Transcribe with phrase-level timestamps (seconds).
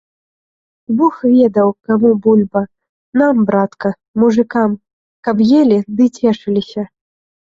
[0.99, 2.63] Бог ведаў, каму бульба,
[3.21, 3.89] нам, братка,
[4.23, 4.71] мужыкам,
[5.27, 6.83] каб елі ды цешыліся.